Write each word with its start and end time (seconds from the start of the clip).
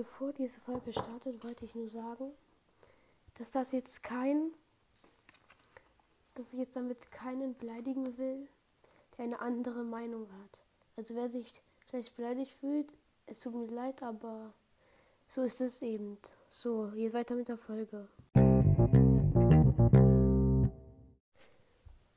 bevor 0.00 0.32
diese 0.32 0.58
Folge 0.60 0.94
startet, 0.94 1.44
wollte 1.44 1.66
ich 1.66 1.74
nur 1.74 1.90
sagen, 1.90 2.32
dass 3.36 3.50
das 3.50 3.72
jetzt 3.72 4.02
kein, 4.02 4.50
dass 6.36 6.54
ich 6.54 6.58
jetzt 6.58 6.74
damit 6.74 7.12
keinen 7.12 7.54
beleidigen 7.54 8.16
will, 8.16 8.48
der 9.18 9.26
eine 9.26 9.38
andere 9.40 9.84
Meinung 9.84 10.26
hat. 10.42 10.62
Also 10.96 11.14
wer 11.14 11.28
sich 11.28 11.52
vielleicht 11.90 12.16
beleidigt 12.16 12.50
fühlt, 12.50 12.90
es 13.26 13.40
tut 13.40 13.54
mir 13.54 13.66
leid, 13.66 14.02
aber 14.02 14.54
so 15.28 15.42
ist 15.42 15.60
es 15.60 15.82
eben. 15.82 16.16
So, 16.48 16.90
geht 16.94 17.12
weiter 17.12 17.34
mit 17.34 17.48
der 17.48 17.58
Folge. 17.58 18.08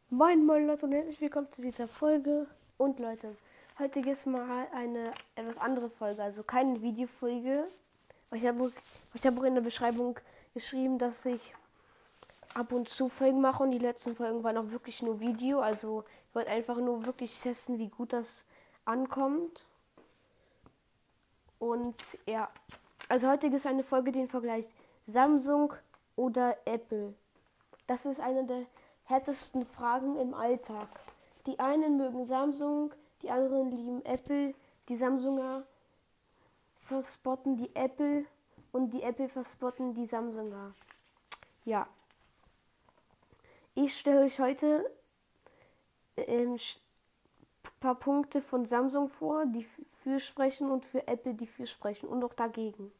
Moin 0.09 0.45
moin 0.45 0.67
Leute 0.67 0.85
und 0.85 0.93
herzlich 0.93 1.19
willkommen 1.19 1.51
zu 1.51 1.61
dieser 1.61 1.87
Folge. 1.87 2.47
Und 2.77 2.99
Leute, 2.99 3.35
heute 3.79 3.99
ist 4.01 4.27
mal 4.27 4.67
eine 4.73 5.11
etwas 5.35 5.57
andere 5.57 5.89
Folge, 5.89 6.21
also 6.23 6.43
keine 6.43 6.81
Videofolge. 6.81 7.65
Ich 8.31 8.45
habe 8.45 8.71
ich 9.13 9.25
hab 9.25 9.37
auch 9.37 9.43
in 9.43 9.55
der 9.55 9.61
Beschreibung 9.61 10.19
geschrieben, 10.53 10.97
dass 10.97 11.25
ich 11.25 11.53
ab 12.53 12.71
und 12.71 12.89
zu 12.89 13.09
Folgen 13.09 13.41
mache 13.41 13.63
und 13.63 13.71
die 13.71 13.79
letzten 13.79 14.15
Folgen 14.15 14.43
waren 14.43 14.57
auch 14.57 14.71
wirklich 14.71 15.01
nur 15.01 15.19
Video. 15.19 15.59
Also 15.59 16.03
ich 16.29 16.35
wollte 16.35 16.51
einfach 16.51 16.77
nur 16.77 17.05
wirklich 17.05 17.39
testen, 17.39 17.79
wie 17.79 17.89
gut 17.89 18.13
das 18.13 18.45
ankommt. 18.85 19.65
Und 21.59 21.95
ja, 22.25 22.49
also 23.09 23.29
heute 23.29 23.47
ist 23.47 23.65
eine 23.65 23.83
Folge, 23.83 24.11
die 24.11 24.27
vergleicht 24.27 24.69
Samsung 25.05 25.73
oder 26.15 26.57
Apple. 26.65 27.13
Das 27.87 28.05
ist 28.05 28.19
eine 28.19 28.45
der 28.45 28.65
härtesten 29.05 29.65
Fragen 29.65 30.17
im 30.17 30.33
Alltag. 30.33 30.87
Die 31.45 31.59
einen 31.59 31.97
mögen 31.97 32.25
Samsung, 32.25 32.93
die 33.23 33.31
anderen 33.31 33.71
lieben 33.71 34.05
Apple. 34.05 34.53
Die 34.89 34.95
Samsunger 34.95 35.63
verspotten 36.79 37.57
die 37.57 37.75
Apple 37.75 38.25
und 38.71 38.93
die 38.93 39.01
Apple 39.01 39.29
verspotten 39.29 39.93
die 39.93 40.05
Samsunger. 40.05 40.73
Ja. 41.65 41.87
Ich 43.75 43.97
stelle 43.97 44.21
euch 44.21 44.39
heute 44.39 44.85
ähm, 46.17 46.57
paar 47.83 47.95
Punkte 47.95 48.41
von 48.41 48.65
Samsung 48.65 49.09
vor, 49.09 49.45
die 49.45 49.67
für 50.03 50.19
sprechen 50.21 50.71
und 50.71 50.85
für 50.85 51.05
Apple, 51.05 51.33
die 51.33 51.47
für 51.47 51.65
sprechen 51.65 52.07
und 52.07 52.23
auch 52.23 52.33
dagegen. 52.33 52.93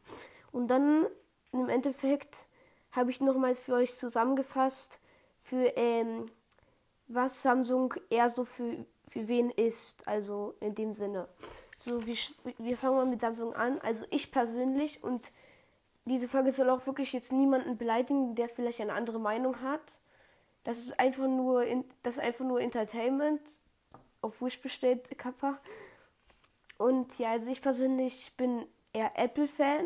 Und 0.52 0.68
dann 0.68 1.08
im 1.54 1.70
Endeffekt 1.70 2.48
habe 2.92 3.10
ich 3.10 3.22
nochmal 3.22 3.56
für 3.56 3.76
euch 3.76 3.96
zusammengefasst, 3.96 5.00
für 5.40 5.78
ähm, 5.78 6.30
was 7.08 7.42
Samsung 7.42 7.94
eher 8.10 8.28
so 8.28 8.44
für, 8.44 8.86
für 9.14 9.28
wen 9.28 9.52
ist, 9.52 10.08
also 10.08 10.56
in 10.60 10.74
dem 10.74 10.94
Sinne. 10.94 11.28
So, 11.78 12.06
wir, 12.06 12.16
wir 12.58 12.76
fangen 12.76 12.96
mal 12.96 13.06
mit 13.06 13.22
Samsung 13.22 13.54
an. 13.54 13.80
Also 13.82 14.06
ich 14.10 14.32
persönlich 14.32 15.04
und 15.04 15.22
diese 16.06 16.28
Folge 16.28 16.52
soll 16.52 16.70
auch 16.72 16.86
wirklich 16.88 17.14
jetzt 17.14 17.32
niemanden 17.32 17.78
beleidigen, 17.78 18.34
der 18.34 18.50
vielleicht 18.50 18.82
eine 18.82 18.94
andere 18.94 19.20
Meinung 19.20 19.62
hat. 19.62 20.00
Das 20.64 20.80
ist 20.80 21.00
einfach 21.00 21.28
nur, 21.28 21.64
das 22.02 22.16
ist 22.16 22.22
einfach 22.22 22.44
nur 22.44 22.60
Entertainment 22.60 23.42
auf 24.22 24.42
Wish 24.42 24.60
bestellt, 24.60 25.16
Kappa. 25.18 25.60
Und 26.80 27.20
ja, 27.20 27.32
also 27.32 27.52
ich 27.52 27.62
persönlich 27.62 28.34
bin 28.36 28.66
eher 28.94 29.12
Apple-Fan. 29.16 29.86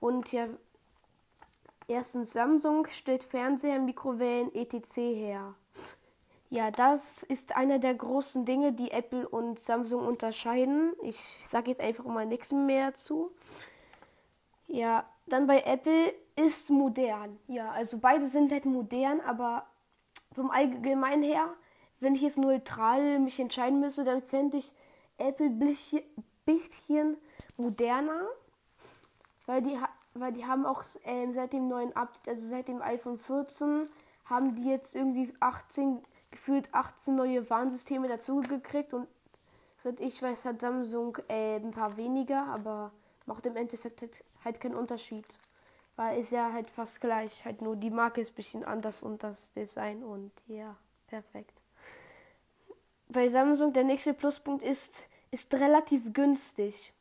Und 0.00 0.32
ja, 0.32 0.48
erstens 1.86 2.32
Samsung 2.32 2.88
stellt 2.88 3.22
Fernseher, 3.22 3.78
Mikrowellen, 3.78 4.52
etc. 4.54 4.96
her. 4.96 5.54
Ja, 6.50 6.70
das 6.70 7.22
ist 7.22 7.56
einer 7.56 7.78
der 7.78 7.94
großen 7.94 8.44
Dinge, 8.44 8.72
die 8.72 8.90
Apple 8.90 9.28
und 9.28 9.60
Samsung 9.60 10.06
unterscheiden. 10.06 10.92
Ich 11.02 11.16
sage 11.46 11.70
jetzt 11.70 11.80
einfach 11.80 12.04
mal 12.04 12.26
nichts 12.26 12.50
mehr 12.50 12.88
dazu. 12.88 13.30
Ja, 14.66 15.04
dann 15.26 15.46
bei 15.46 15.62
Apple 15.62 16.12
ist 16.36 16.70
modern. 16.70 17.38
Ja, 17.46 17.70
also 17.70 17.98
beide 17.98 18.28
sind 18.28 18.50
halt 18.52 18.64
modern, 18.64 19.20
aber 19.20 19.66
vom 20.34 20.50
Allgemeinen 20.50 21.22
her 21.22 21.54
wenn 22.00 22.14
ich 22.14 22.22
jetzt 22.22 22.38
neutral 22.38 23.18
mich 23.18 23.38
entscheiden 23.38 23.78
müsste, 23.78 24.04
dann 24.04 24.22
fände 24.22 24.56
ich 24.56 24.74
Apple 25.18 25.46
ein 25.46 25.82
bisschen 26.44 27.16
moderner, 27.56 28.26
weil 29.46 29.62
die, 29.62 29.78
weil 30.14 30.32
die 30.32 30.46
haben 30.46 30.64
auch 30.64 30.82
äh, 31.04 31.30
seit 31.32 31.52
dem 31.52 31.68
neuen 31.68 31.94
Update, 31.94 32.28
also 32.28 32.46
seit 32.46 32.68
dem 32.68 32.80
iPhone 32.82 33.18
14, 33.18 33.88
haben 34.24 34.54
die 34.54 34.68
jetzt 34.68 34.96
irgendwie 34.96 35.32
18, 35.40 36.00
gefühlt 36.30 36.72
18 36.72 37.14
neue 37.14 37.48
Warnsysteme 37.50 38.08
dazugekriegt 38.08 38.94
und 38.94 39.08
seit 39.78 40.00
ich 40.00 40.22
weiß, 40.22 40.44
hat 40.44 40.60
Samsung 40.60 41.18
äh, 41.28 41.56
ein 41.56 41.70
paar 41.70 41.96
weniger, 41.96 42.46
aber 42.46 42.92
macht 43.26 43.46
im 43.46 43.56
Endeffekt 43.56 44.02
halt, 44.02 44.24
halt 44.44 44.60
keinen 44.60 44.74
Unterschied. 44.74 45.26
Weil 45.96 46.20
ist 46.20 46.30
ja 46.30 46.52
halt 46.52 46.70
fast 46.70 47.00
gleich, 47.00 47.44
halt 47.44 47.62
nur 47.62 47.76
die 47.76 47.90
Marke 47.90 48.20
ist 48.20 48.32
ein 48.32 48.36
bisschen 48.36 48.64
anders 48.64 49.02
und 49.02 49.22
das 49.22 49.52
Design 49.52 50.02
und 50.02 50.32
ja, 50.46 50.76
perfekt 51.06 51.60
bei 53.10 53.28
Samsung 53.28 53.72
der 53.72 53.84
nächste 53.84 54.14
Pluspunkt 54.14 54.64
ist, 54.64 55.04
ist 55.30 55.52
relativ 55.54 56.12
günstig. 56.12 56.92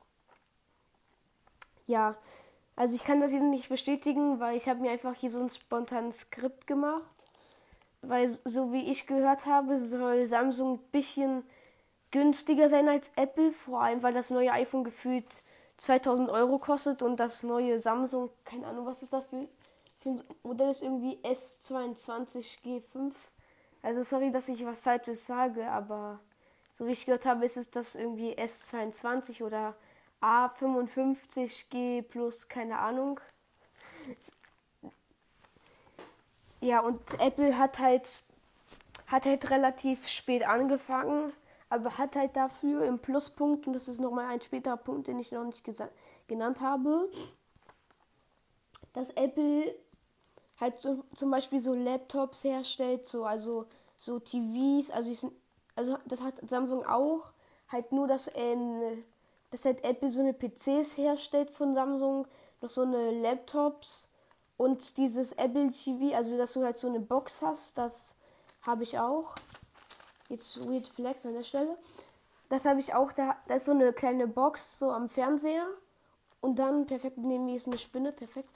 Ja, 1.88 2.16
also 2.75 2.95
ich 2.95 3.03
kann 3.03 3.19
das 3.22 3.31
hier 3.31 3.41
nicht 3.41 3.69
bestätigen, 3.69 4.39
weil 4.39 4.57
ich 4.57 4.68
habe 4.68 4.79
mir 4.79 4.91
einfach 4.91 5.16
hier 5.16 5.29
so 5.29 5.39
ein 5.39 5.50
spontanes 5.50 6.22
Skript 6.22 6.68
gemacht. 6.68 7.19
Weil 8.01 8.27
so 8.27 8.71
wie 8.71 8.89
ich 8.91 9.07
gehört 9.07 9.45
habe, 9.45 9.77
soll 9.77 10.25
Samsung 10.25 10.75
ein 10.75 10.91
bisschen 10.91 11.43
günstiger 12.11 12.69
sein 12.69 12.87
als 12.87 13.11
Apple, 13.15 13.51
vor 13.51 13.81
allem 13.81 14.01
weil 14.01 14.13
das 14.13 14.29
neue 14.29 14.51
iPhone 14.51 14.83
gefühlt 14.83 15.27
2000 15.77 16.29
Euro 16.29 16.57
kostet 16.57 17.01
und 17.01 17.19
das 17.19 17.43
neue 17.43 17.79
Samsung, 17.79 18.29
keine 18.45 18.67
Ahnung, 18.67 18.85
was 18.85 19.03
ist 19.03 19.13
das 19.13 19.25
für, 19.25 19.47
für 19.99 20.09
ein 20.09 20.23
Modell 20.43 20.69
ist 20.69 20.81
irgendwie 20.81 21.17
S22 21.23 22.63
G5 22.63 23.13
also 23.81 24.03
sorry, 24.03 24.31
dass 24.31 24.49
ich 24.49 24.65
was 24.65 24.81
Falsches 24.81 25.25
sage, 25.25 25.65
aber 25.67 26.19
so 26.77 26.85
wie 26.85 26.91
ich 26.91 27.05
gehört 27.05 27.25
habe, 27.25 27.45
ist 27.45 27.57
es 27.57 27.71
das 27.71 27.95
irgendwie 27.95 28.35
S22 28.38 29.43
oder 29.43 29.75
A55G 30.21 32.01
plus 32.01 32.47
keine 32.49 32.79
Ahnung. 32.79 33.19
Ja, 36.61 36.81
und 36.81 36.99
Apple 37.19 37.57
hat 37.57 37.79
halt 37.79 38.07
hat 39.07 39.25
halt 39.25 39.49
relativ 39.49 40.07
spät 40.07 40.43
angefangen, 40.47 41.33
aber 41.69 41.97
hat 41.97 42.15
halt 42.15 42.35
dafür 42.35 42.85
im 42.85 42.99
Pluspunkt, 42.99 43.65
und 43.65 43.73
das 43.73 43.87
ist 43.87 43.99
nochmal 43.99 44.25
ein 44.25 44.41
späterer 44.41 44.77
Punkt, 44.77 45.07
den 45.07 45.19
ich 45.19 45.31
noch 45.31 45.45
nicht 45.45 45.65
genannt 46.27 46.61
habe, 46.61 47.09
dass 48.93 49.09
Apple 49.11 49.75
halt 50.59 50.81
so, 50.81 51.03
zum 51.13 51.31
Beispiel 51.31 51.59
so 51.59 51.73
Laptops 51.73 52.43
herstellt, 52.43 53.05
so 53.07 53.25
also 53.25 53.65
so 53.95 54.19
TVs, 54.19 54.91
also 54.91 55.11
ich, 55.11 55.33
also 55.75 55.97
das 56.05 56.21
hat 56.21 56.35
Samsung 56.47 56.85
auch, 56.85 57.31
halt 57.69 57.91
nur 57.91 58.07
dass 58.07 58.29
ähm, 58.35 59.03
dass 59.51 59.65
halt 59.65 59.83
Apple 59.83 60.09
so 60.09 60.19
eine 60.21 60.33
PCs 60.33 60.97
herstellt 60.97 61.49
von 61.49 61.73
Samsung, 61.73 62.27
noch 62.61 62.69
so 62.69 62.83
eine 62.83 63.11
Laptops 63.11 64.08
und 64.59 64.97
dieses 64.97 65.31
Apple 65.31 65.71
TV, 65.71 66.13
also 66.13 66.37
dass 66.37 66.51
du 66.51 66.65
halt 66.65 66.77
so 66.77 66.89
eine 66.89 66.99
Box 66.99 67.41
hast, 67.41 67.77
das 67.77 68.15
habe 68.63 68.83
ich 68.83 68.99
auch. 68.99 69.35
Jetzt 70.27 70.69
Weird 70.69 70.85
Flex 70.85 71.25
an 71.25 71.33
der 71.33 71.45
Stelle. 71.45 71.77
Das 72.49 72.65
habe 72.65 72.81
ich 72.81 72.93
auch, 72.93 73.13
da, 73.13 73.37
da 73.47 73.53
ist 73.53 73.63
so 73.63 73.71
eine 73.71 73.93
kleine 73.93 74.27
Box 74.27 74.77
so 74.77 74.91
am 74.91 75.07
Fernseher 75.07 75.65
und 76.41 76.59
dann 76.59 76.87
perfekt 76.87 77.17
neben 77.19 77.45
mir 77.45 77.55
ist 77.55 77.67
eine 77.67 77.77
Spinne, 77.77 78.11
perfekt. 78.11 78.49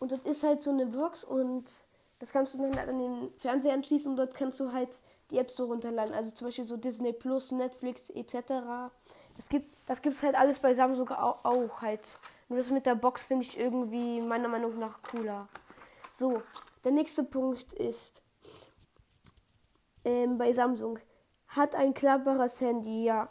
Und 0.00 0.12
das 0.12 0.20
ist 0.20 0.44
halt 0.44 0.62
so 0.62 0.70
eine 0.70 0.86
Box 0.86 1.24
und 1.24 1.62
das 2.20 2.32
kannst 2.32 2.54
du 2.54 2.58
dann 2.62 2.74
halt 2.74 2.88
an 2.88 2.98
den 2.98 3.30
Fernseher 3.36 3.74
anschließen 3.74 4.10
und 4.10 4.16
dort 4.16 4.34
kannst 4.34 4.60
du 4.60 4.72
halt 4.72 4.98
die 5.30 5.36
Apps 5.36 5.56
so 5.56 5.66
runterladen. 5.66 6.14
Also 6.14 6.30
zum 6.30 6.48
Beispiel 6.48 6.64
so 6.64 6.78
Disney 6.78 7.12
Plus, 7.12 7.50
Netflix 7.50 8.08
etc. 8.08 8.32
Das 9.36 9.48
gibt 9.50 9.68
das 9.88 10.00
gibt's 10.00 10.22
halt 10.22 10.36
alles 10.36 10.58
bei 10.60 10.72
Samsung 10.72 11.10
auch, 11.10 11.44
auch 11.44 11.82
halt. 11.82 12.00
Nur 12.48 12.58
das 12.58 12.70
mit 12.70 12.86
der 12.86 12.94
Box 12.94 13.24
finde 13.24 13.44
ich 13.44 13.58
irgendwie 13.58 14.20
meiner 14.20 14.48
Meinung 14.48 14.78
nach 14.78 15.02
cooler. 15.02 15.48
So, 16.10 16.42
der 16.84 16.92
nächste 16.92 17.24
Punkt 17.24 17.72
ist 17.72 18.22
ähm, 20.04 20.38
bei 20.38 20.52
Samsung 20.52 20.98
hat 21.48 21.74
ein 21.74 21.94
klappbares 21.94 22.60
Handy, 22.60 23.04
ja. 23.04 23.28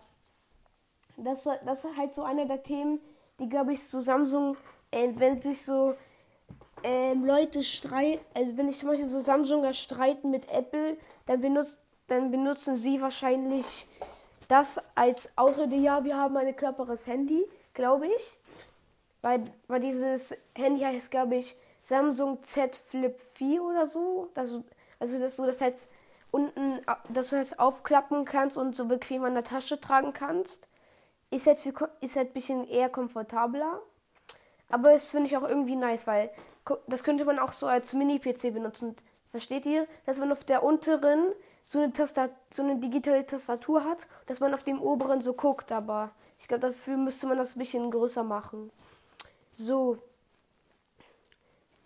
Das, 1.18 1.44
das 1.44 1.84
ist 1.84 1.98
halt 1.98 2.14
so 2.14 2.24
einer 2.24 2.46
der 2.46 2.64
Themen, 2.64 3.00
die 3.40 3.48
glaube 3.48 3.74
ich 3.74 3.88
zu 3.88 4.02
Samsung, 4.02 4.58
äh, 4.92 5.10
wenn 5.16 5.42
sich 5.42 5.64
so 5.64 5.96
ähm, 6.84 7.26
Leute 7.26 7.64
streiten, 7.64 8.24
also 8.34 8.58
wenn 8.58 8.68
ich 8.68 8.78
zum 8.78 8.90
Beispiel 8.90 9.08
so 9.08 9.22
Samsunger 9.22 9.74
streiten 9.74 10.32
mit 10.32 10.50
Apple, 10.50 10.98
dann, 11.26 11.42
benutzt, 11.42 11.80
dann 12.08 12.32
benutzen 12.32 12.78
sie 12.78 13.02
wahrscheinlich 13.02 13.88
das 14.48 14.80
als 14.96 15.30
Ausrede, 15.38 15.76
ja, 15.76 16.04
wir 16.04 16.18
haben 16.18 16.36
ein 16.38 16.56
klapperes 16.56 17.08
Handy, 17.08 17.46
glaube 17.74 18.08
ich. 18.08 18.38
Weil, 19.24 19.46
weil 19.70 19.80
dieses 19.80 20.36
Handy 20.54 20.82
heißt, 20.82 21.10
glaube 21.10 21.38
ich, 21.38 21.56
Samsung 21.80 22.44
Z 22.44 22.76
Flip 22.76 23.18
4 23.36 23.64
oder 23.64 23.88
so. 23.88 24.30
Das, 24.34 24.54
also, 25.00 25.18
dass 25.18 25.38
du 25.38 25.46
das 25.46 25.62
halt 25.62 25.78
unten, 26.30 26.82
dass 27.08 27.30
du 27.30 27.38
das 27.38 27.58
aufklappen 27.58 28.26
kannst 28.26 28.58
und 28.58 28.76
so 28.76 28.86
bequem 28.86 29.24
an 29.24 29.34
der 29.34 29.46
Tasche 29.46 29.80
tragen 29.80 30.12
kannst. 30.12 30.68
Ist 31.32 31.48
halt, 31.48 31.60
für, 31.60 31.90
ist 32.02 32.18
halt 32.18 32.32
ein 32.32 32.34
bisschen 32.34 32.68
eher 32.68 32.90
komfortabler. 32.90 33.82
Aber 34.70 34.92
es 34.92 35.10
finde 35.10 35.28
ich 35.28 35.38
auch 35.38 35.48
irgendwie 35.48 35.78
nice, 35.78 36.06
weil 36.06 36.30
das 36.88 37.04
könnte 37.04 37.24
man 37.24 37.40
auch 37.40 37.54
so 37.54 37.68
als 37.68 37.94
Mini-PC 37.94 38.54
benutzen. 38.54 38.96
Versteht 39.32 39.66
ihr? 39.66 39.88
Dass 40.06 40.18
man 40.18 40.34
auf 40.34 40.44
der 40.44 40.64
unteren 40.64 41.32
so 41.64 41.80
eine, 41.80 41.94
Tastat 41.94 42.32
so 42.52 42.62
eine 42.62 42.76
digitale 42.76 43.26
Tastatur 43.26 43.86
hat, 43.86 44.06
dass 44.26 44.42
man 44.42 44.54
auf 44.54 44.64
dem 44.64 44.82
oberen 44.82 45.22
so 45.22 45.32
guckt, 45.32 45.72
aber 45.72 46.12
ich 46.40 46.50
glaube, 46.50 46.68
dafür 46.68 46.98
müsste 46.98 47.26
man 47.26 47.38
das 47.38 47.56
ein 47.56 47.60
bisschen 47.60 47.90
größer 47.90 48.24
machen. 48.24 48.70
So. 49.54 49.98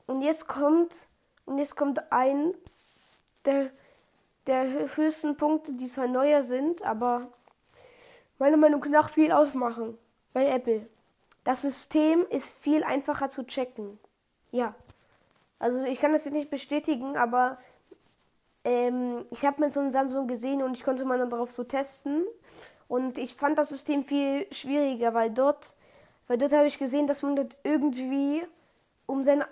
Und 0.06 0.22
jetzt 0.22 0.48
kommt, 0.48 1.06
und 1.46 1.58
jetzt 1.58 1.76
kommt 1.76 2.12
ein 2.12 2.54
der, 3.46 3.70
der 4.46 4.96
höchsten 4.96 5.36
Punkte, 5.36 5.74
die 5.74 5.88
zwar 5.88 6.08
neuer 6.08 6.44
sind, 6.44 6.84
aber 6.84 7.28
meiner 8.40 8.58
Meinung 8.58 8.84
nach 8.90 9.10
viel 9.10 9.32
ausmachen 9.32 9.98
bei 10.34 10.48
Apple. 10.48 10.88
Das 11.44 11.62
System 11.62 12.26
ist 12.30 12.58
viel 12.58 12.84
einfacher 12.84 13.30
zu 13.30 13.46
checken. 13.46 14.00
Ja. 14.52 14.76
Also 15.60 15.82
ich 15.84 16.00
kann 16.00 16.14
das 16.14 16.26
jetzt 16.26 16.34
nicht 16.34 16.50
bestätigen, 16.50 17.18
aber 17.18 17.58
ähm, 18.64 19.26
ich 19.32 19.46
habe 19.46 19.62
mit 19.62 19.74
so 19.74 19.80
einem 19.80 19.92
Samsung 19.92 20.28
gesehen 20.28 20.62
und 20.62 20.76
ich 20.76 20.84
konnte 20.84 21.06
mal 21.06 21.18
darauf 21.18 21.52
so 21.52 21.64
testen. 21.64 22.26
Und 22.88 23.18
ich 23.18 23.36
fand 23.36 23.58
das 23.58 23.70
System 23.70 24.04
viel 24.04 24.46
schwieriger, 24.54 25.14
weil 25.14 25.30
dort, 25.30 25.74
weil 26.28 26.38
dort 26.38 26.54
habe 26.54 26.68
ich 26.68 26.78
gesehen, 26.78 27.08
dass 27.08 27.24
man 27.24 27.36
dort 27.36 27.58
irgendwie, 27.64 28.44
um 29.06 29.24
sein, 29.24 29.44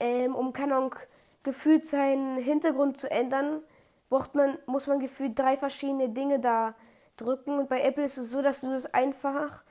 ähm, 0.00 0.34
um 0.34 0.52
keine 0.52 0.74
Ahnung, 0.76 0.94
gefühlt 1.42 1.86
seinen 1.86 2.38
Hintergrund 2.38 2.98
zu 2.98 3.10
ändern, 3.10 3.60
braucht 4.08 4.34
man, 4.34 4.58
muss 4.66 4.86
man 4.86 4.98
gefühlt 4.98 5.38
drei 5.38 5.56
verschiedene 5.56 6.08
Dinge 6.08 6.40
da 6.40 6.74
drücken. 7.16 7.58
Und 7.58 7.68
bei 7.68 7.82
Apple 7.82 8.04
ist 8.04 8.16
es 8.16 8.30
so, 8.30 8.42
dass 8.42 8.62
du 8.62 8.70
das 8.70 8.92
einfach, 8.92 9.62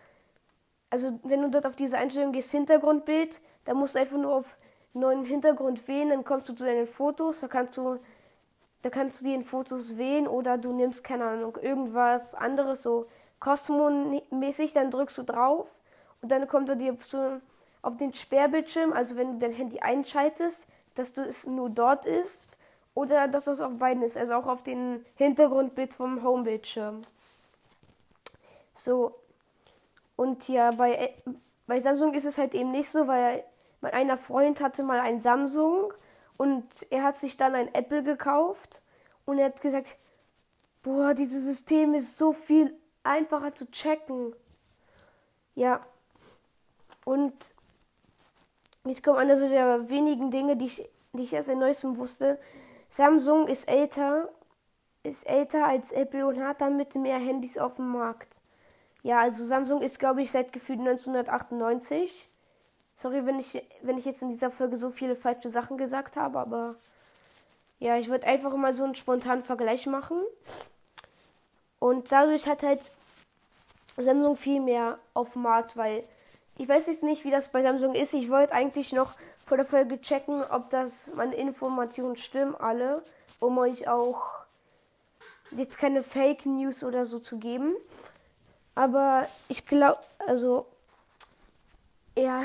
also 0.90 1.20
wenn 1.24 1.42
du 1.42 1.50
dort 1.50 1.66
auf 1.66 1.76
diese 1.76 1.98
Einstellung 1.98 2.32
gehst, 2.32 2.52
Hintergrundbild, 2.52 3.42
dann 3.66 3.78
musst 3.78 3.96
du 3.96 4.00
einfach 4.00 4.18
nur 4.18 4.34
auf 4.34 4.56
neuen 4.94 5.26
Hintergrund 5.26 5.86
wählen, 5.88 6.10
dann 6.10 6.24
kommst 6.24 6.48
du 6.48 6.54
zu 6.54 6.66
deinen 6.66 6.86
Fotos, 6.86 7.42
da 7.42 7.48
kannst 7.48 7.78
du, 7.78 7.98
da 8.84 8.90
kannst 8.90 9.20
du 9.20 9.26
die 9.26 9.34
in 9.34 9.44
Fotos 9.44 9.98
wählen 9.98 10.28
oder 10.28 10.58
du 10.58 10.74
nimmst, 10.74 11.04
keine 11.04 11.26
Ahnung, 11.26 11.58
irgendwas 11.60 12.36
anderes, 12.36 12.84
so 12.84 13.06
Cosmo-mäßig, 13.40 14.74
dann 14.74 14.92
drückst 14.92 15.18
du 15.18 15.24
drauf 15.24 15.80
und 16.24 16.30
dann 16.30 16.48
kommt 16.48 16.70
er 16.70 16.78
dir 16.78 16.96
so 17.02 17.38
auf 17.82 17.98
den 17.98 18.14
Sperrbildschirm, 18.14 18.94
also 18.94 19.18
wenn 19.18 19.34
du 19.34 19.40
dein 19.46 19.54
Handy 19.54 19.80
einschaltest, 19.80 20.66
dass 20.96 21.12
du 21.12 21.22
es 21.22 21.46
nur 21.46 21.70
dort 21.70 22.06
ist 22.06 22.50
oder 22.94 23.28
dass 23.28 23.48
es 23.48 23.60
auf 23.60 23.78
beiden 23.78 24.02
ist, 24.04 24.16
also 24.16 24.36
auch 24.36 24.48
auf 24.48 24.64
den 24.64 25.04
Hintergrundbild 25.18 25.94
vom 25.94 26.24
Homebildschirm. 26.24 27.04
So. 28.74 29.14
Und 30.16 30.48
ja, 30.48 30.72
bei, 30.72 31.14
bei 31.68 31.82
Samsung 31.82 32.14
ist 32.14 32.26
es 32.26 32.38
halt 32.38 32.54
eben 32.54 32.72
nicht 32.72 32.90
so, 32.90 33.06
weil 33.08 33.44
mein 33.82 33.92
einer 33.92 34.16
Freund 34.16 34.62
hatte 34.62 34.84
mal 34.84 35.02
ein 35.02 35.20
Samsung 35.20 35.92
und 36.38 36.88
er 36.90 37.04
hat 37.04 37.18
sich 37.18 37.36
dann 37.36 37.54
ein 37.54 37.74
Apple 37.74 38.02
gekauft 38.02 38.82
und 39.26 39.40
er 39.40 39.48
hat 39.48 39.60
gesagt, 39.60 39.98
boah, 40.84 41.14
dieses 41.14 41.44
System 41.44 41.94
ist 41.96 42.18
so 42.18 42.32
viel 42.32 42.74
einfacher 43.04 43.54
zu 43.54 43.70
checken. 43.70 44.34
Ja. 45.54 45.82
Und 47.06 47.34
jetzt 48.86 49.04
kommt 49.04 49.20
einer 49.20 49.38
so 49.38 49.48
der 49.48 49.90
wenigen 49.90 50.32
Dinge, 50.32 50.56
die 50.56 50.66
ich, 50.66 50.90
die 51.14 51.24
ich 51.24 51.34
erst 51.34 51.50
in 51.50 51.60
neuestem 51.60 51.98
wusste. 51.98 52.40
Samsung 52.90 53.48
ist 53.48 53.68
älter, 53.68 54.30
ist 55.04 55.26
älter 55.26 55.68
als 55.68 55.92
Apple 55.92 56.28
und 56.28 56.42
hat 56.44 56.62
damit 56.62 56.96
mehr 56.96 57.18
Handys 57.18 57.58
auf 57.58 57.78
dem 57.78 57.90
Markt. 57.90 58.42
Ja, 59.04 59.20
also 59.20 59.44
Samsung 59.44 59.82
ist, 59.82 60.00
glaube 60.00 60.22
ich, 60.22 60.32
seit 60.32 60.54
gefühlt 60.54 60.80
1998. 60.80 62.30
Sorry, 62.96 63.26
wenn 63.26 63.40
ich, 63.40 63.62
wenn 63.82 63.98
ich 63.98 64.06
jetzt 64.06 64.22
in 64.22 64.30
dieser 64.30 64.52
Folge 64.52 64.78
so 64.78 64.90
viele 64.92 65.16
falsche 65.16 65.50
Sachen 65.50 65.78
gesagt 65.78 66.16
habe, 66.16 66.40
aber 66.40 66.76
ja, 67.80 67.98
ich 67.98 68.08
würde 68.08 68.28
einfach 68.28 68.56
mal 68.56 68.72
so 68.72 68.86
einen 68.86 68.96
spontanen 68.96 69.44
Vergleich 69.44 69.88
machen. 69.88 70.22
Und 71.80 72.14
dadurch 72.14 72.48
hat 72.48 72.64
halt 72.64 72.80
Samsung 73.98 74.38
viel 74.38 74.62
mehr 74.62 75.00
auf 75.14 75.34
dem 75.34 75.42
Markt, 75.42 75.76
weil 75.76 76.04
ich 76.58 76.68
weiß 76.68 76.88
jetzt 76.88 77.04
nicht, 77.04 77.24
wie 77.26 77.32
das 77.32 77.48
bei 77.48 77.64
Samsung 77.64 77.96
ist. 77.96 78.14
Ich 78.14 78.30
wollte 78.30 78.54
eigentlich 78.54 78.94
noch 78.94 79.16
vor 79.44 79.58
der 79.58 79.66
Folge 79.66 80.00
checken, 80.02 80.44
ob 80.52 80.70
das 80.70 81.12
meine 81.16 81.36
Informationen 81.36 82.16
stimmen, 82.16 82.56
alle, 82.56 83.04
um 83.40 83.58
euch 83.58 83.88
auch 83.88 84.44
jetzt 85.52 85.78
keine 85.78 86.04
Fake 86.04 86.46
News 86.46 86.84
oder 86.84 87.06
so 87.06 87.20
zu 87.20 87.40
geben. 87.40 87.74
Aber 88.76 89.28
ich 89.50 89.66
glaube, 89.66 90.00
also, 90.28 90.68
ja, 92.18 92.44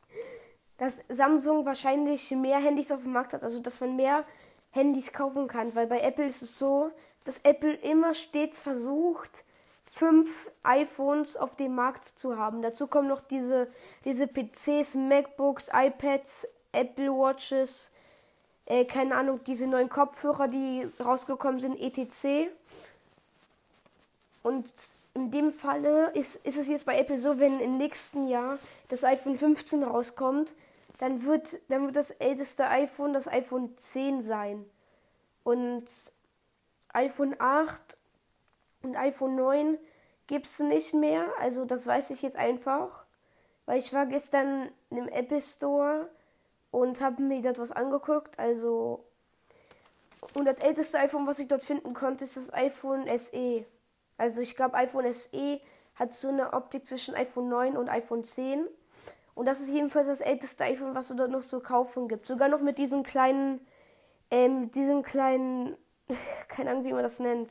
dass 0.78 1.00
Samsung 1.08 1.64
wahrscheinlich 1.64 2.30
mehr 2.32 2.58
Handys 2.58 2.90
auf 2.90 3.02
dem 3.02 3.12
Markt 3.12 3.32
hat, 3.32 3.42
also 3.42 3.60
dass 3.60 3.80
man 3.80 3.96
mehr 3.96 4.24
Handys 4.72 5.12
kaufen 5.12 5.48
kann, 5.48 5.74
weil 5.74 5.86
bei 5.86 6.00
Apple 6.00 6.26
ist 6.26 6.42
es 6.42 6.58
so, 6.58 6.90
dass 7.24 7.38
Apple 7.44 7.74
immer 7.74 8.14
stets 8.14 8.58
versucht, 8.58 9.44
fünf 9.92 10.50
iPhones 10.62 11.36
auf 11.36 11.54
dem 11.56 11.74
Markt 11.74 12.08
zu 12.08 12.38
haben. 12.38 12.62
Dazu 12.62 12.86
kommen 12.86 13.08
noch 13.08 13.20
diese, 13.20 13.68
diese 14.06 14.26
PCs, 14.26 14.94
MacBooks, 14.94 15.68
iPads, 15.70 16.46
Apple 16.72 17.10
Watches, 17.10 17.90
äh, 18.64 18.86
keine 18.86 19.14
Ahnung, 19.14 19.40
diese 19.46 19.66
neuen 19.66 19.90
Kopfhörer, 19.90 20.48
die 20.48 20.88
rausgekommen 20.98 21.60
sind, 21.60 21.78
etc. 21.78 22.50
Und 24.42 24.72
in 25.12 25.30
dem 25.30 25.52
Falle 25.52 26.10
ist, 26.12 26.36
ist 26.36 26.56
es 26.56 26.68
jetzt 26.68 26.86
bei 26.86 26.98
Apple 26.98 27.18
so, 27.18 27.38
wenn 27.38 27.60
im 27.60 27.76
nächsten 27.76 28.28
Jahr 28.28 28.58
das 28.88 29.04
iPhone 29.04 29.36
15 29.36 29.82
rauskommt, 29.82 30.54
dann 31.00 31.24
wird, 31.26 31.58
dann 31.68 31.84
wird 31.84 31.96
das 31.96 32.12
älteste 32.12 32.66
iPhone 32.66 33.12
das 33.12 33.28
iPhone 33.28 33.76
10 33.76 34.22
sein. 34.22 34.64
Und 35.44 35.84
iPhone 36.94 37.36
8 37.38 37.98
und 38.82 38.96
iPhone 38.96 39.36
9 39.36 39.78
gibt 40.26 40.46
es 40.46 40.58
nicht 40.58 40.94
mehr. 40.94 41.26
Also 41.38 41.64
das 41.64 41.86
weiß 41.86 42.10
ich 42.10 42.22
jetzt 42.22 42.36
einfach. 42.36 43.04
Weil 43.66 43.78
ich 43.78 43.92
war 43.92 44.06
gestern 44.06 44.70
im 44.90 45.08
Apple 45.08 45.40
Store 45.40 46.08
und 46.70 47.00
habe 47.00 47.22
mir 47.22 47.42
dort 47.42 47.58
was 47.58 47.72
angeguckt. 47.72 48.38
Also 48.38 49.04
und 50.34 50.44
das 50.44 50.58
älteste 50.58 50.98
iPhone, 50.98 51.26
was 51.26 51.38
ich 51.40 51.48
dort 51.48 51.64
finden 51.64 51.94
konnte, 51.94 52.24
ist 52.24 52.36
das 52.36 52.52
iPhone 52.54 53.06
SE. 53.18 53.64
Also 54.16 54.40
ich 54.40 54.54
glaube, 54.54 54.76
iPhone 54.76 55.12
SE 55.12 55.60
hat 55.96 56.12
so 56.12 56.28
eine 56.28 56.52
Optik 56.52 56.86
zwischen 56.86 57.14
iPhone 57.14 57.48
9 57.48 57.76
und 57.76 57.88
iPhone 57.88 58.24
10. 58.24 58.66
Und 59.34 59.46
das 59.46 59.60
ist 59.60 59.70
jedenfalls 59.70 60.06
das 60.06 60.20
älteste 60.20 60.64
iPhone, 60.64 60.94
was 60.94 61.10
es 61.10 61.16
dort 61.16 61.30
noch 61.30 61.44
zu 61.44 61.60
kaufen 61.60 62.08
gibt. 62.08 62.26
Sogar 62.26 62.48
noch 62.48 62.60
mit 62.60 62.78
diesen 62.78 63.02
kleinen, 63.02 63.66
ähm, 64.30 64.70
diesen 64.70 65.02
kleinen, 65.02 65.76
keine 66.48 66.70
Ahnung, 66.70 66.84
wie 66.84 66.92
man 66.92 67.02
das 67.02 67.18
nennt. 67.18 67.50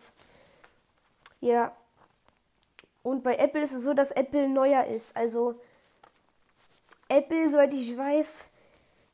Ja. 1.41 1.75
Und 3.03 3.23
bei 3.23 3.35
Apple 3.35 3.61
ist 3.61 3.73
es 3.73 3.83
so, 3.83 3.93
dass 3.93 4.11
Apple 4.11 4.47
neuer 4.47 4.85
ist. 4.85 5.15
Also 5.17 5.59
Apple, 7.09 7.49
soweit 7.49 7.73
ich 7.73 7.97
weiß, 7.97 8.45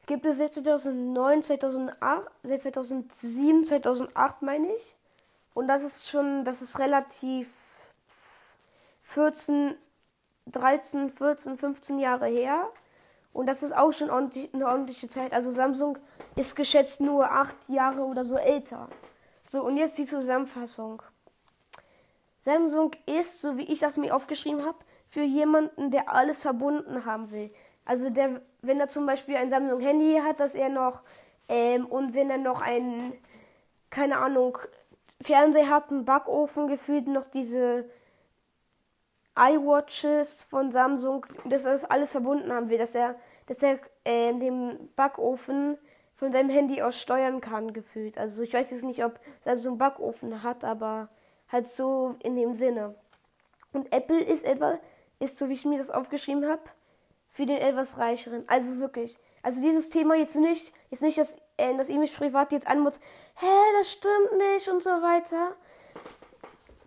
gibt 0.05 0.25
es 0.25 0.37
seit 0.37 0.53
2009, 0.53 1.43
2008, 1.43 2.31
seit 2.43 2.61
2007, 2.61 3.65
2008 3.65 4.41
meine 4.41 4.73
ich. 4.75 4.95
Und 5.53 5.67
das 5.67 5.83
ist 5.83 6.09
schon, 6.09 6.45
das 6.45 6.61
ist 6.61 6.77
relativ 6.77 7.49
14, 9.03 9.75
13, 10.47 11.09
14, 11.09 11.57
15 11.57 11.97
Jahre 11.97 12.27
her. 12.27 12.69
Und 13.33 13.47
das 13.47 13.63
ist 13.63 13.75
auch 13.75 13.91
schon 13.91 14.09
ordentlich, 14.09 14.53
eine 14.53 14.67
ordentliche 14.67 15.07
Zeit. 15.07 15.33
Also 15.33 15.49
Samsung 15.49 15.97
ist 16.35 16.55
geschätzt 16.55 16.99
nur 17.01 17.31
8 17.31 17.69
Jahre 17.69 18.01
oder 18.01 18.23
so 18.25 18.35
älter. 18.37 18.89
So, 19.49 19.63
und 19.63 19.77
jetzt 19.77 19.97
die 19.97 20.05
Zusammenfassung. 20.05 21.01
Samsung 22.47 22.95
ist, 23.05 23.41
so 23.41 23.57
wie 23.57 23.69
ich 23.71 23.79
das 23.79 23.97
mir 23.97 24.15
aufgeschrieben 24.15 24.65
habe, 24.65 24.77
für 25.09 25.21
jemanden, 25.21 25.91
der 25.91 26.09
alles 26.09 26.41
verbunden 26.41 27.03
haben 27.05 27.29
will. 27.31 27.51
Also 27.83 28.09
der, 28.09 28.41
wenn 28.61 28.79
er 28.79 28.87
zum 28.87 29.05
Beispiel 29.05 29.35
ein 29.35 29.49
Samsung 29.49 29.81
Handy 29.81 30.17
hat, 30.23 30.39
dass 30.39 30.55
er 30.55 30.69
noch 30.69 31.01
ähm, 31.49 31.85
und 31.85 32.13
wenn 32.13 32.29
er 32.29 32.37
noch 32.37 32.61
ein, 32.61 33.13
keine 33.89 34.17
Ahnung, 34.17 34.57
Fernseher 35.21 35.69
hat, 35.69 35.91
einen 35.91 36.05
Backofen, 36.05 36.67
gefühlt 36.67 37.07
noch 37.07 37.25
diese 37.25 37.89
iWatches 39.37 40.43
von 40.43 40.71
Samsung, 40.71 41.25
dass 41.45 41.65
er 41.65 41.73
das 41.73 41.83
alles 41.83 42.13
verbunden 42.13 42.53
haben 42.53 42.69
will, 42.69 42.77
dass 42.77 42.95
er, 42.95 43.15
dass 43.47 43.61
er 43.61 43.79
äh, 44.05 44.33
den 44.33 44.89
Backofen 44.95 45.77
von 46.15 46.31
seinem 46.31 46.49
Handy 46.49 46.81
aus 46.81 46.99
steuern 46.99 47.41
kann, 47.41 47.73
gefühlt. 47.73 48.17
Also 48.17 48.41
ich 48.41 48.53
weiß 48.53 48.71
jetzt 48.71 48.85
nicht, 48.85 49.03
ob 49.03 49.19
Samsung 49.43 49.77
Backofen 49.77 50.43
hat, 50.43 50.63
aber 50.63 51.09
halt 51.51 51.67
so 51.67 52.15
in 52.23 52.35
dem 52.35 52.53
Sinne. 52.53 52.95
Und 53.73 53.91
Apple 53.93 54.23
ist 54.23 54.45
etwa, 54.45 54.79
ist 55.19 55.37
so 55.37 55.49
wie 55.49 55.53
ich 55.53 55.65
mir 55.65 55.77
das 55.77 55.89
aufgeschrieben 55.89 56.47
habe, 56.47 56.61
für 57.31 57.45
den 57.45 57.57
etwas 57.57 57.97
reicheren. 57.97 58.43
Also 58.47 58.79
wirklich. 58.79 59.17
Also 59.43 59.61
dieses 59.61 59.89
Thema 59.89 60.15
jetzt 60.15 60.35
nicht, 60.35 60.73
jetzt 60.89 61.03
nicht, 61.03 61.17
dass, 61.17 61.37
äh, 61.57 61.75
dass 61.75 61.89
ihr 61.89 61.99
mich 61.99 62.15
privat 62.15 62.51
jetzt 62.51 62.67
anmutzt, 62.67 63.01
hä, 63.35 63.45
das 63.77 63.91
stimmt 63.91 64.37
nicht 64.55 64.67
und 64.69 64.81
so 64.81 64.89
weiter. 64.89 65.55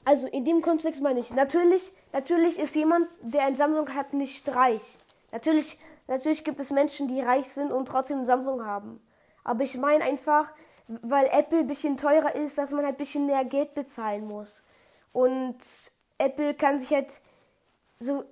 Also 0.04 0.26
in 0.26 0.44
dem 0.44 0.62
Kontext 0.62 1.02
meine 1.02 1.20
ich, 1.20 1.30
natürlich, 1.32 1.92
natürlich 2.12 2.58
ist 2.58 2.74
jemand, 2.74 3.06
der 3.20 3.42
ein 3.42 3.56
Samsung 3.56 3.94
hat, 3.94 4.12
nicht 4.12 4.48
reich. 4.48 4.82
Natürlich 5.30 5.78
natürlich 6.10 6.44
gibt 6.44 6.60
es 6.60 6.70
Menschen, 6.70 7.08
die 7.08 7.20
reich 7.20 7.48
sind 7.48 7.72
und 7.72 7.86
trotzdem 7.86 8.26
Samsung 8.26 8.66
haben. 8.66 9.00
Aber 9.44 9.62
ich 9.62 9.78
meine 9.78 10.04
einfach, 10.04 10.52
weil 11.02 11.26
Apple 11.26 11.60
ein 11.60 11.66
bisschen 11.66 11.96
teurer 11.96 12.34
ist, 12.34 12.58
dass 12.58 12.72
man 12.72 12.84
halt 12.84 12.96
ein 12.96 12.98
bisschen 12.98 13.26
mehr 13.26 13.44
Geld 13.44 13.74
bezahlen 13.74 14.26
muss. 14.26 14.62
Und 15.12 15.58
Apple 16.18 16.54
kann 16.54 16.80
sich 16.80 16.90
halt 16.90 17.20
so, 17.98 18.24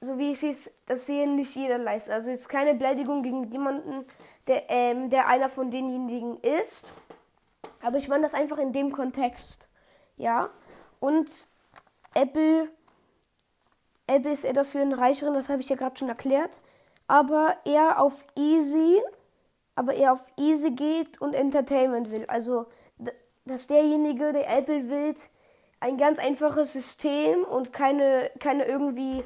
so 0.00 0.18
wie 0.18 0.32
ich 0.32 0.42
es 0.42 0.70
das 0.86 1.06
sehe, 1.06 1.28
nicht 1.28 1.54
jeder 1.56 1.78
leisten. 1.78 2.12
Also 2.12 2.30
jetzt 2.30 2.48
keine 2.48 2.74
Beleidigung 2.74 3.22
gegen 3.22 3.50
jemanden, 3.50 4.04
der, 4.46 4.70
ähm, 4.70 5.10
der 5.10 5.26
einer 5.26 5.48
von 5.48 5.70
denjenigen 5.70 6.38
ist. 6.40 6.90
Aber 7.82 7.98
ich 7.98 8.08
meine 8.08 8.22
das 8.22 8.34
einfach 8.34 8.58
in 8.58 8.72
dem 8.72 8.92
Kontext. 8.92 9.68
Ja. 10.16 10.50
Und 11.00 11.48
Apple, 12.14 12.68
Apple 14.06 14.30
ist 14.30 14.44
etwas 14.44 14.70
für 14.70 14.80
einen 14.80 14.92
Reicheren, 14.92 15.34
das 15.34 15.48
habe 15.48 15.60
ich 15.60 15.68
ja 15.68 15.76
gerade 15.76 15.96
schon 15.96 16.08
erklärt. 16.08 16.60
Aber 17.08 17.56
eher 17.64 18.00
auf 18.00 18.24
Easy, 18.36 19.00
aber 19.74 19.94
eher 19.94 20.12
auf 20.12 20.30
Easy 20.38 20.70
geht 20.72 21.20
und 21.20 21.34
Entertainment 21.34 22.10
will. 22.10 22.24
Also, 22.28 22.66
dass 23.44 23.66
derjenige, 23.66 24.32
der 24.32 24.48
Apple 24.58 24.88
will, 24.88 25.14
ein 25.80 25.98
ganz 25.98 26.18
einfaches 26.18 26.72
System 26.72 27.42
und 27.44 27.72
keine, 27.72 28.30
keine 28.38 28.66
irgendwie 28.66 29.24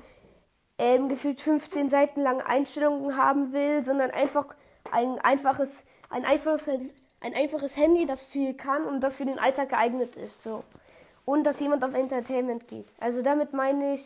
ähm, 0.79 1.09
gefühlt 1.09 1.41
15 1.41 1.89
Seiten 1.89 2.23
lange 2.23 2.47
Einstellungen 2.47 3.17
haben 3.17 3.53
will, 3.53 3.85
sondern 3.85 4.11
einfach 4.11 4.47
ein 4.91 5.19
einfaches, 5.19 5.85
ein 6.09 6.25
einfaches, 6.25 6.69
ein 7.21 7.35
einfaches 7.35 7.77
Handy, 7.77 8.07
das 8.07 8.25
viel 8.25 8.55
kann 8.55 8.85
und 8.85 9.01
das 9.01 9.17
für 9.17 9.25
den 9.25 9.39
Alltag 9.39 9.71
geeignet 9.71 10.17
ist. 10.17 10.43
So. 10.43 10.65
Und 11.25 11.45
dass 11.45 11.61
jemand 11.61 11.85
auf 11.85 11.95
Entertainment 11.95 12.69
geht. 12.69 12.87
Also 13.01 13.21
damit 13.21 13.53
meine 13.53 13.95
ich, 13.95 14.05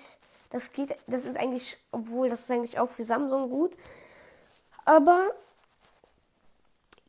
das 0.51 0.73
geht, 0.73 0.95
das 1.07 1.27
ist 1.27 1.37
eigentlich, 1.37 1.77
obwohl 1.93 2.29
das 2.29 2.41
ist 2.41 2.51
eigentlich 2.51 2.79
auch 2.79 2.91
für 2.91 3.05
Samsung 3.05 3.51
gut. 3.51 3.77
Aber 4.85 5.29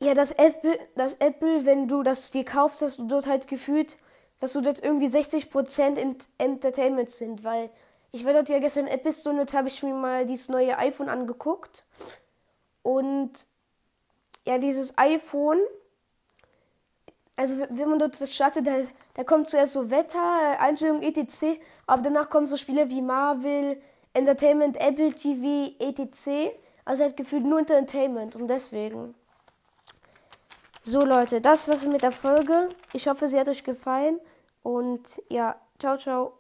ja, 0.02 0.14
das 0.14 0.32
Apple, 0.32 0.78
das 0.96 1.16
Apple, 1.16 1.66
wenn 1.66 1.88
du 1.88 2.04
das 2.04 2.32
dir 2.32 2.44
kaufst, 2.44 2.82
hast 2.82 3.00
du 3.00 3.08
dort 3.08 3.28
halt 3.28 3.48
gefühlt 3.48 3.98
dass 4.42 4.54
so 4.54 4.62
dort 4.62 4.84
irgendwie 4.84 5.08
60% 5.08 5.96
in 5.96 6.18
Entertainment 6.38 7.12
sind, 7.12 7.44
weil 7.46 7.70
ich 8.12 8.26
war 8.26 8.34
dort 8.34 8.50
ja 8.50 8.60
gestern 8.60 8.88
in 8.88 8.94
Episode, 8.94 9.46
habe 9.54 9.70
ich 9.70 9.82
mir 9.84 9.94
mal 9.94 10.26
dieses 10.26 10.50
neue 10.50 10.78
iPhone 10.78 11.08
angeguckt 11.08 11.86
und 12.82 13.32
ja, 14.46 14.58
dieses 14.58 14.98
iPhone, 14.98 15.60
also 17.38 17.56
wenn 17.70 17.88
man 17.88 18.00
dort 18.00 18.20
das 18.20 18.34
startet, 18.34 18.66
da, 18.66 18.78
da 19.14 19.24
kommt 19.24 19.52
zuerst 19.52 19.74
so 19.74 19.92
Wetter, 19.92 20.60
Einstellungen 20.60 21.04
etc., 21.04 21.60
aber 21.86 22.02
danach 22.02 22.30
kommen 22.32 22.48
so 22.48 22.58
Spiele 22.58 22.90
wie 22.90 23.04
Marvel, 23.04 23.80
Entertainment, 24.14 24.76
Apple 24.78 25.14
TV, 25.14 25.76
etc., 25.80 26.52
also 26.84 27.04
halt 27.04 27.16
gefühlt 27.16 27.46
nur 27.46 27.60
Entertainment 27.60 28.36
und 28.36 28.48
deswegen. 28.48 29.14
So 30.84 31.06
Leute, 31.06 31.42
das 31.42 31.68
war's 31.68 31.86
mit 31.86 32.02
der 32.02 32.12
Folge. 32.12 32.70
Ich 32.94 33.08
hoffe, 33.08 33.28
sie 33.28 33.40
hat 33.40 33.48
euch 33.48 33.64
gefallen. 33.64 34.20
Und 34.64 35.22
ja, 35.30 35.56
ciao, 35.80 35.98
ciao. 35.98 36.34